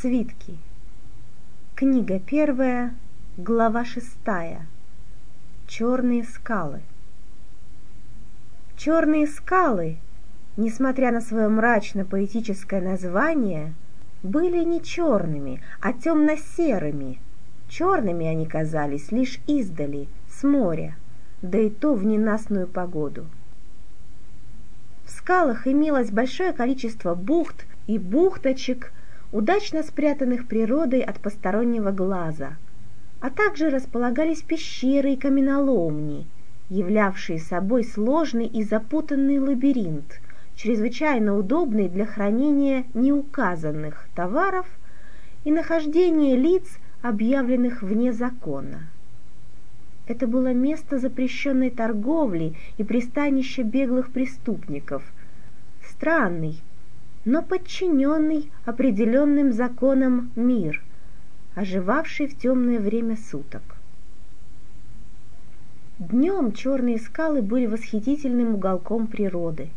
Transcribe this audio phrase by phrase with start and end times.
[0.00, 0.56] Свитки.
[1.74, 2.94] Книга первая,
[3.36, 4.64] глава шестая.
[5.66, 6.82] Черные скалы.
[8.76, 9.96] Черные скалы,
[10.56, 13.74] несмотря на свое мрачно-поэтическое название,
[14.22, 17.18] были не черными, а темно-серыми.
[17.68, 20.94] Черными они казались лишь издали, с моря,
[21.42, 23.26] да и то в ненастную погоду.
[25.04, 28.92] В скалах имелось большое количество бухт и бухточек–
[29.32, 32.56] удачно спрятанных природой от постороннего глаза,
[33.20, 36.26] а также располагались пещеры и каменоломни,
[36.70, 40.20] являвшие собой сложный и запутанный лабиринт,
[40.54, 44.66] чрезвычайно удобный для хранения неуказанных товаров
[45.44, 48.88] и нахождения лиц, объявленных вне закона.
[50.08, 55.02] Это было место запрещенной торговли и пристанище беглых преступников.
[55.86, 56.60] Странный,
[57.28, 60.82] но подчиненный определенным законам мир,
[61.54, 63.60] оживавший в темное время суток.
[65.98, 69.68] Днем черные скалы были восхитительным уголком природы.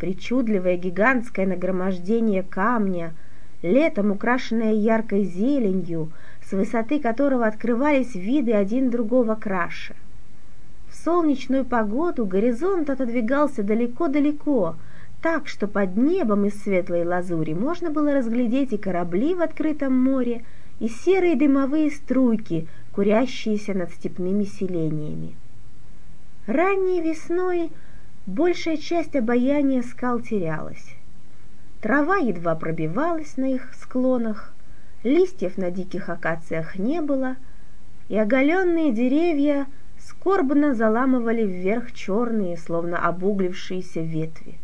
[0.00, 3.14] Причудливое гигантское нагромождение камня,
[3.62, 6.10] летом украшенное яркой зеленью,
[6.44, 9.94] с высоты которого открывались виды один другого краше.
[10.90, 14.74] В солнечную погоду горизонт отодвигался далеко-далеко,
[15.22, 20.44] так что под небом из светлой лазури можно было разглядеть и корабли в открытом море,
[20.80, 25.34] и серые дымовые струйки, курящиеся над степными селениями.
[26.48, 27.70] Ранней весной
[28.26, 30.96] большая часть обаяния скал терялась.
[31.80, 34.52] Трава едва пробивалась на их склонах,
[35.04, 37.36] листьев на диких акациях не было,
[38.08, 39.66] и оголенные деревья
[40.00, 44.58] скорбно заламывали вверх черные, словно обуглившиеся ветви.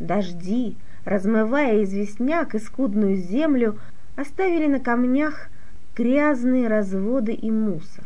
[0.00, 3.78] Дожди, размывая известняк и скудную землю,
[4.16, 5.48] оставили на камнях
[5.94, 8.04] грязные разводы и мусор.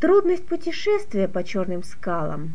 [0.00, 2.54] Трудность путешествия по черным скалам,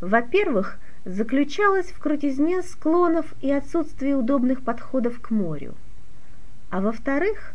[0.00, 5.74] во-первых, заключалась в крутизне склонов и отсутствии удобных подходов к морю,
[6.70, 7.54] а во-вторых,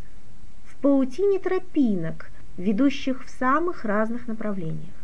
[0.66, 4.99] в паутине тропинок, ведущих в самых разных направлениях.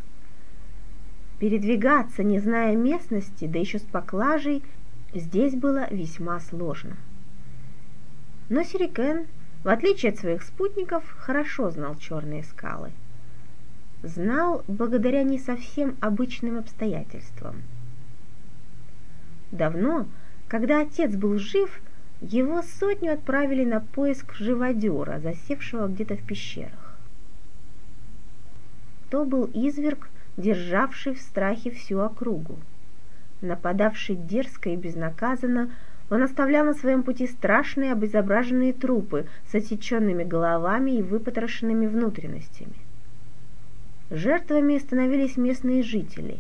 [1.40, 4.63] Передвигаться, не зная местности, да еще с поклажей,
[5.13, 6.96] здесь было весьма сложно.
[8.47, 9.25] Но Сирикен,
[9.63, 12.91] в отличие от своих спутников, хорошо знал черные скалы.
[14.03, 17.63] Знал благодаря не совсем обычным обстоятельствам.
[19.52, 20.07] Давно,
[20.47, 21.81] когда отец был жив,
[22.22, 26.97] его сотню отправили на поиск живодера, засевшего где-то в пещерах.
[29.09, 32.59] То был изверг, державший в страхе всю округу.
[33.41, 35.72] Нападавший дерзко и безнаказанно,
[36.09, 42.75] он оставлял на своем пути страшные обезображенные трупы с отсеченными головами и выпотрошенными внутренностями.
[44.12, 46.38] Жертвами становились местные жители,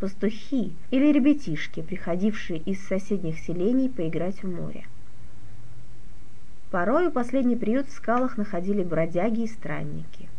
[0.00, 4.86] пастухи или ребятишки, приходившие из соседних селений поиграть в море.
[6.70, 10.30] Порою последний приют в скалах находили бродяги и странники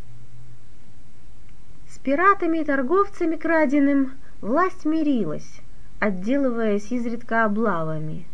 [1.98, 5.62] пиратами и торговцами краденым власть мирилась,
[6.00, 8.26] отделываясь изредка облавами.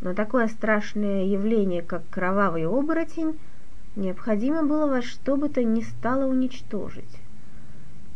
[0.00, 3.38] Но такое страшное явление, как кровавый оборотень,
[3.94, 7.18] необходимо было во что бы то ни стало уничтожить.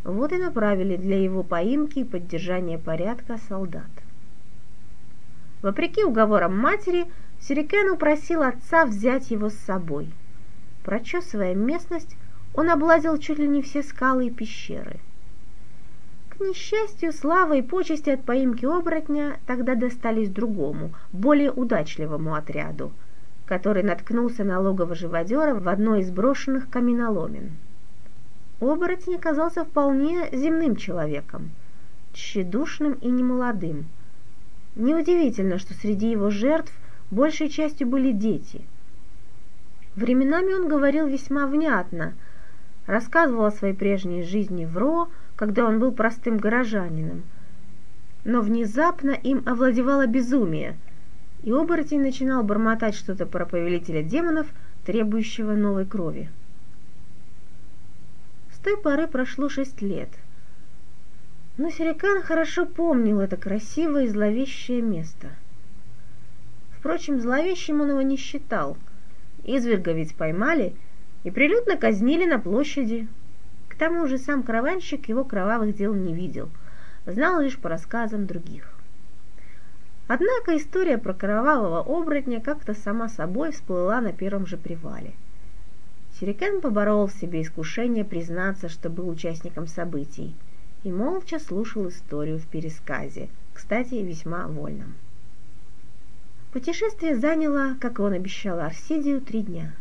[0.04, 3.90] Вот и направили для его поимки и поддержания порядка солдат.
[5.62, 7.06] Вопреки уговорам матери,
[7.40, 10.10] Сирикен упросил отца взять его с собой.
[10.84, 12.16] Прочесывая местность,
[12.56, 14.98] он облазил чуть ли не все скалы и пещеры.
[16.30, 22.92] К несчастью, слава и почести от поимки оборотня тогда достались другому, более удачливому отряду,
[23.44, 27.52] который наткнулся на логово живодера в одной из брошенных каменоломен.
[28.60, 31.50] Оборотень оказался вполне земным человеком,
[32.14, 33.84] тщедушным и немолодым.
[34.76, 36.72] Неудивительно, что среди его жертв
[37.10, 38.62] большей частью были дети.
[39.94, 42.14] Временами он говорил весьма внятно–
[42.86, 47.22] рассказывал о своей прежней жизни в Ро, когда он был простым горожанином.
[48.24, 50.76] Но внезапно им овладевало безумие,
[51.42, 54.46] и оборотень начинал бормотать что-то про повелителя демонов,
[54.84, 56.30] требующего новой крови.
[58.52, 60.08] С той поры прошло шесть лет.
[61.56, 65.28] Но Серикан хорошо помнил это красивое и зловещее место.
[66.78, 68.76] Впрочем, зловещим он его не считал.
[69.44, 70.74] Изверга ведь поймали—
[71.26, 73.08] и прилюдно казнили на площади.
[73.68, 76.48] К тому же сам караванщик его кровавых дел не видел,
[77.04, 78.72] знал лишь по рассказам других.
[80.06, 85.14] Однако история про кровавого оборотня как-то сама собой всплыла на первом же привале.
[86.20, 90.32] Сюрикен поборол в себе искушение признаться, что был участником событий,
[90.84, 94.94] и молча слушал историю в пересказе, кстати, весьма вольном.
[96.52, 99.72] Путешествие заняло, как он обещал Арсидию, три дня.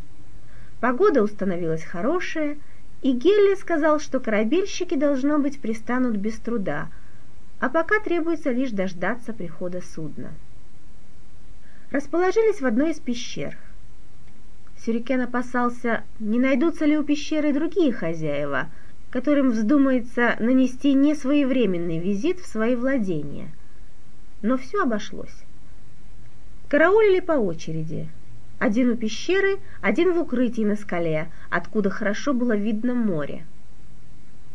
[0.85, 2.59] Погода установилась хорошая,
[3.01, 6.89] и Гелли сказал, что корабельщики, должно быть, пристанут без труда,
[7.59, 10.29] а пока требуется лишь дождаться прихода судна.
[11.89, 13.57] Расположились в одной из пещер.
[14.77, 18.67] Сюрикен опасался, не найдутся ли у пещеры другие хозяева,
[19.09, 23.49] которым вздумается нанести несвоевременный визит в свои владения.
[24.43, 25.45] Но все обошлось.
[26.69, 28.07] Караулили по очереди.
[28.57, 33.45] Один у пещеры, один в укрытии на скале, откуда хорошо было видно море.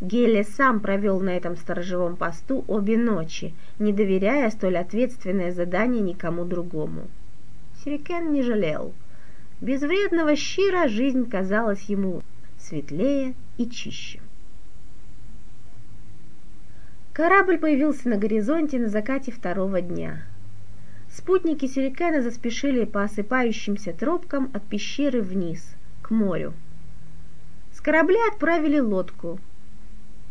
[0.00, 6.46] Гелия сам провел на этом сторожевом посту обе ночи, не доверяя столь ответственное задание никому
[6.46, 7.08] другому.
[7.84, 8.94] Сирикен не жалел.
[9.60, 12.22] Без вредного щира жизнь казалась ему
[12.58, 14.20] светлее и чище.
[17.12, 20.22] Корабль появился на горизонте на закате второго дня.
[21.12, 26.54] Спутники Сюрикена заспешили по осыпающимся тропкам от пещеры вниз, к морю.
[27.72, 29.40] С корабля отправили лодку.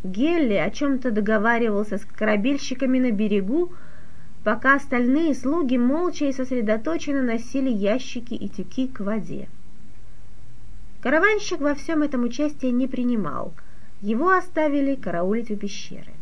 [0.03, 3.73] Гелли о чем-то договаривался с корабельщиками на берегу,
[4.45, 9.49] пока остальные слуги молча и сосредоточенно носили ящики и тюки к воде.
[11.01, 13.53] Караванщик во всем этом участия не принимал.
[14.01, 16.13] Его оставили караулить у пещеры.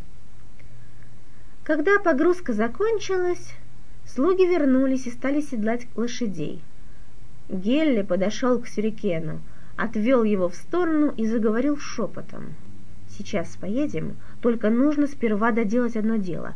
[1.64, 3.54] Когда погрузка закончилась,
[4.08, 6.62] Слуги вернулись и стали седлать лошадей.
[7.50, 9.42] Гелли подошел к Сюрикену,
[9.76, 12.56] отвел его в сторону и заговорил шепотом.
[13.10, 16.56] «Сейчас поедем, только нужно сперва доделать одно дело.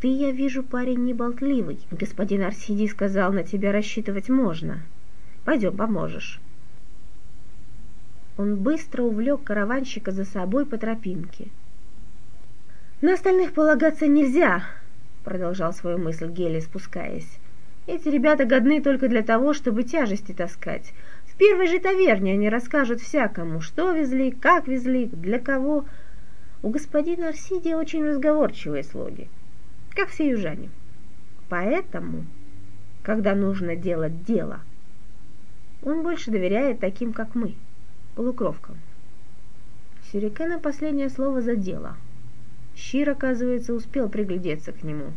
[0.00, 1.78] Ты, я вижу, парень неболтливый.
[1.90, 4.80] Господин Арсидий сказал, на тебя рассчитывать можно.
[5.44, 6.40] Пойдем, поможешь».
[8.38, 11.48] Он быстро увлек караванщика за собой по тропинке.
[13.02, 14.64] «На остальных полагаться нельзя»,
[15.24, 17.38] продолжал свою мысль Гели, спускаясь.
[17.86, 20.92] Эти ребята годны только для того, чтобы тяжести таскать.
[21.26, 25.84] В первой же таверне они расскажут всякому, что везли, как везли, для кого.
[26.62, 29.28] У господина Арсидия очень разговорчивые слуги,
[29.90, 30.70] как все южане.
[31.48, 32.24] Поэтому,
[33.02, 34.60] когда нужно делать дело,
[35.82, 37.54] он больше доверяет таким, как мы,
[38.14, 38.78] полукровкам.
[40.12, 41.96] Сюрикена последнее слово за дело–
[42.74, 45.12] Щир, оказывается, успел приглядеться к нему.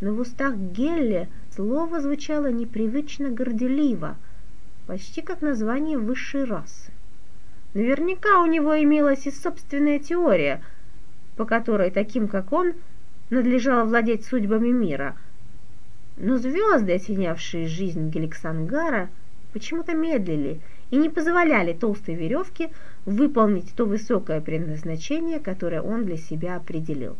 [0.00, 4.16] Но в устах Гелли слово звучало непривычно горделиво,
[4.86, 6.92] почти как название высшей расы.
[7.74, 10.62] Наверняка у него имелась и собственная теория,
[11.36, 12.74] по которой таким, как он,
[13.30, 15.16] надлежало владеть судьбами мира.
[16.16, 19.10] Но звезды, осенявшие жизнь Геликсангара,
[19.52, 22.70] почему-то медлили и не позволяли толстой веревке
[23.04, 27.16] выполнить то высокое предназначение, которое он для себя определил.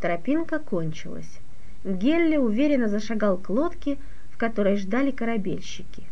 [0.00, 1.40] Тропинка кончилась.
[1.84, 3.98] Гелли уверенно зашагал к лодке,
[4.30, 6.04] в которой ждали корабельщики.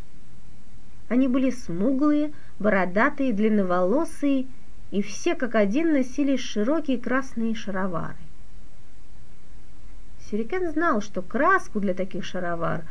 [1.09, 4.47] Они были смуглые, бородатые, длинноволосые,
[4.91, 8.17] и все как один носили широкие красные шаровары.
[10.29, 12.83] Сюрикен знал, что краску для таких шаровар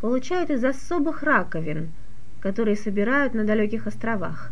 [0.00, 1.90] получают из особых раковин–
[2.42, 4.50] которые собирают на далеких островах.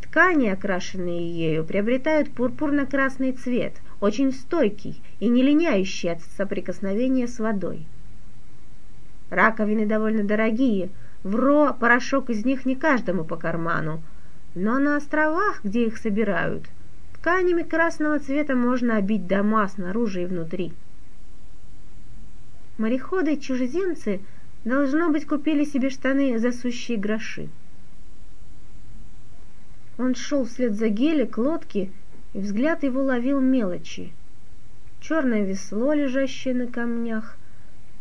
[0.00, 7.86] Ткани, окрашенные ею, приобретают пурпурно-красный цвет, очень стойкий и не линяющий от соприкосновения с водой.
[9.28, 10.88] Раковины довольно дорогие,
[11.22, 14.02] в Ро порошок из них не каждому по карману,
[14.54, 16.64] но на островах, где их собирают,
[17.14, 20.72] тканями красного цвета можно обить дома снаружи и внутри.
[22.78, 24.20] Мореходы-чужеземцы–
[24.64, 27.48] Должно быть, купили себе штаны за сущие гроши.
[29.98, 31.90] Он шел вслед за Гели к лодке,
[32.32, 34.12] и взгляд его ловил мелочи.
[35.00, 37.36] Черное весло, лежащее на камнях,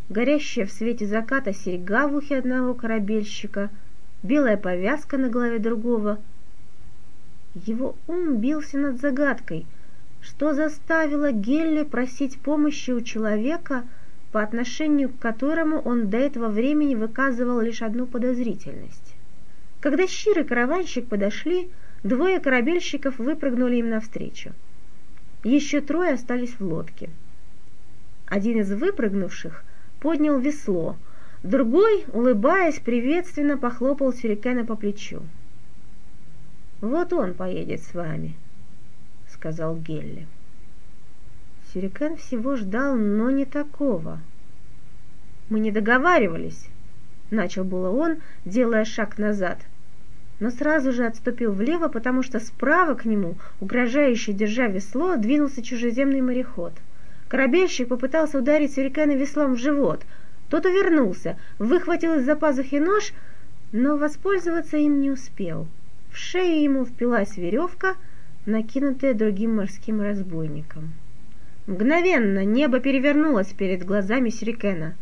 [0.09, 3.69] горящая в свете заката серьга в ухе одного корабельщика,
[4.23, 6.19] белая повязка на голове другого.
[7.53, 9.67] Его ум бился над загадкой,
[10.21, 13.83] что заставило Гелли просить помощи у человека—
[14.33, 19.13] по отношению к которому он до этого времени выказывал лишь одну подозрительность.
[19.79, 21.69] Когда Щир и караванщик подошли,
[22.01, 24.51] двое корабельщиков выпрыгнули им навстречу.
[25.43, 27.11] Еще трое остались в лодке.
[28.25, 29.63] Один из выпрыгнувших
[29.99, 30.97] поднял весло,
[31.43, 35.21] другой, улыбаясь, приветственно похлопал Сюрикена по плечу.
[36.81, 38.33] «Вот он поедет с вами»,—
[39.27, 40.25] сказал Гелли.
[41.73, 44.19] Сюрикен всего ждал, но не такого.
[45.49, 46.67] «Мы не договаривались»,—
[47.31, 49.57] начал было он, делая шаг назад,
[50.39, 56.21] но сразу же отступил влево, потому что справа к нему, угрожающе держа весло, двинулся чужеземный
[56.21, 56.73] мореход.
[57.27, 60.03] Корабельщик попытался ударить Сюрикена веслом в живот.
[60.49, 63.13] Тот увернулся, выхватил из-за пазухи нож,
[63.71, 65.67] но воспользоваться им не успел.
[66.11, 67.95] В шею ему впилась веревка,
[68.45, 70.93] накинутая другим морским разбойником.
[71.65, 74.95] Мгновенно небо перевернулось перед глазами Сюрикена.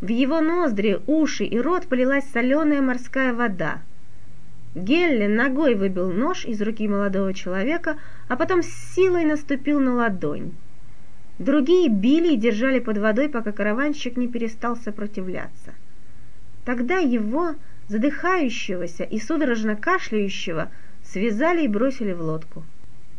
[0.00, 3.82] В его ноздри, уши и рот полилась соленая морская вода.
[4.74, 7.98] Гелли ногой выбил нож из руки молодого человека,
[8.28, 10.52] а потом с силой наступил на ладонь.
[11.38, 15.72] Другие били и держали под водой, пока караванщик не перестал сопротивляться.
[16.64, 17.54] Тогда его,
[17.86, 20.68] задыхающегося и судорожно кашляющего,
[21.04, 22.64] связали и бросили в лодку.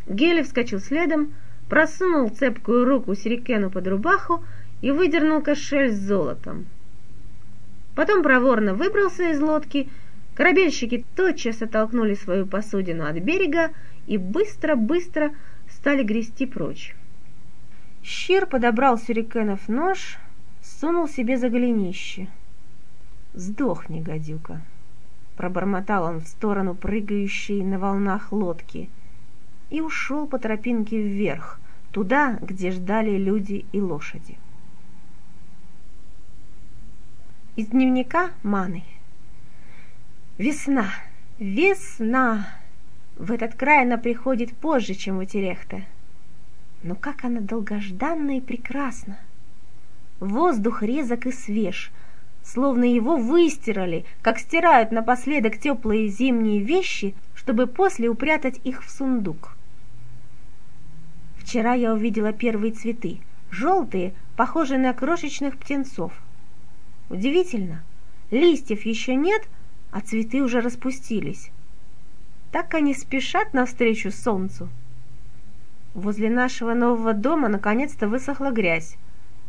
[0.05, 1.33] Гелли вскочил следом,
[1.69, 4.43] просунул цепкую руку Сирикену под рубаху
[4.81, 6.65] и выдернул кошель с золотом.
[7.95, 9.89] Потом проворно выбрался из лодки,
[10.33, 13.71] корабельщики тотчас оттолкнули свою посудину от берега
[14.07, 15.31] и быстро-быстро
[15.69, 16.95] стали грести прочь.
[18.03, 20.17] Щир подобрал Сюрикенов нож,
[20.63, 22.27] сунул себе за голенище.
[23.33, 24.61] «Сдохни, гадюка!»
[25.37, 28.89] Пробормотал он в сторону прыгающей на волнах лодки
[29.69, 31.59] и ушел по тропинке вверх,
[31.91, 34.37] туда, где ждали люди и лошади.
[37.55, 38.83] Из дневника Маны.
[40.37, 40.87] Весна,
[41.39, 42.47] весна!
[43.17, 45.85] В этот край она приходит позже, чем в Этерехте.
[46.83, 49.19] Но как она долгожданна и прекрасна!
[50.21, 51.91] Воздух резок и свеж,
[52.43, 59.57] словно его выстирали, как стирают напоследок теплые зимние вещи, чтобы после упрятать их в сундук.
[61.49, 63.17] Вчера я увидела первые цветы,
[63.49, 66.13] желтые, похожие на крошечных птенцов.
[67.09, 67.81] Удивительно,
[68.29, 69.41] листьев еще нет,
[69.89, 71.49] а цветы уже распустились.
[72.51, 74.69] Так они спешат навстречу солнцу.
[75.95, 78.95] Возле нашего нового дома наконец-то высохла грязь,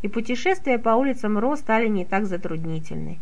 [0.00, 3.19] и путешествия по улицам Ро стали не так затруднительны.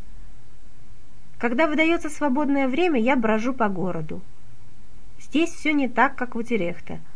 [1.38, 4.20] Когда выдается свободное время, я брожу по городу.
[5.20, 7.00] Здесь все не так, как в Утерехте–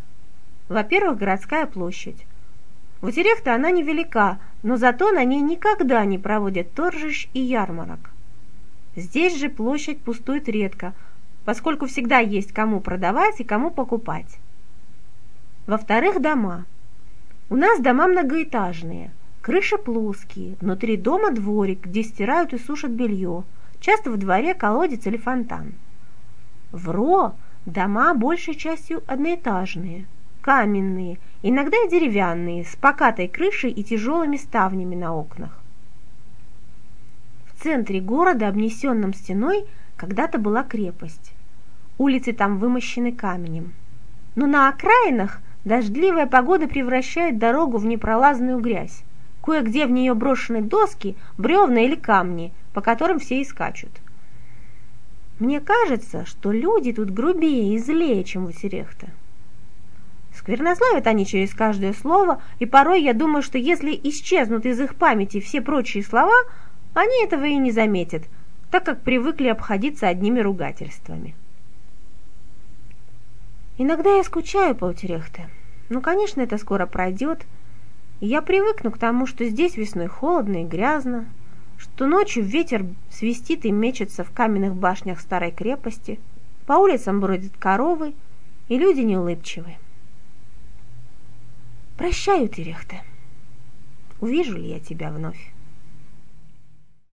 [0.68, 2.26] во-первых, городская площадь.
[3.00, 8.10] В Утерехте она невелика, но зато на ней никогда не проводят торжищ и ярмарок.
[8.94, 10.94] Здесь же площадь пустует редко,
[11.44, 14.38] поскольку всегда есть кому продавать и кому покупать.
[15.66, 16.64] Во-вторых, дома.
[17.50, 23.42] У нас дома многоэтажные, крыши плоские, внутри дома дворик, где стирают и сушат белье,
[23.80, 25.72] часто в дворе колодец или фонтан.
[26.70, 27.34] В Ро
[27.66, 30.06] дома большей частью одноэтажные–
[30.42, 35.58] каменные, иногда и деревянные, с покатой крышей и тяжелыми ставнями на окнах.
[37.46, 39.64] В центре города, обнесенном стеной,
[39.96, 41.32] когда-то была крепость.
[41.96, 43.72] Улицы там вымощены каменем.
[44.34, 49.04] Но на окраинах дождливая погода превращает дорогу в непролазную грязь.
[49.42, 53.90] Кое-где в нее брошены доски, бревна или камни, по которым все и скачут.
[55.38, 59.08] Мне кажется, что люди тут грубее и злее, чем в Серехте.
[60.34, 65.40] Сквернословят они через каждое слово, и порой я думаю, что если исчезнут из их памяти
[65.40, 66.34] все прочие слова,
[66.94, 68.22] они этого и не заметят,
[68.70, 71.34] так как привыкли обходиться одними ругательствами.
[73.78, 75.48] Иногда я скучаю по Утерехте,
[75.88, 77.46] но, конечно, это скоро пройдет,
[78.20, 81.26] и я привыкну к тому, что здесь весной холодно и грязно,
[81.78, 86.20] что ночью ветер свистит и мечется в каменных башнях старой крепости,
[86.66, 88.14] по улицам бродят коровы,
[88.68, 89.78] и люди неулыбчивые.
[91.96, 93.02] Прощаю, Терехте.
[94.20, 95.52] Увижу ли я тебя вновь?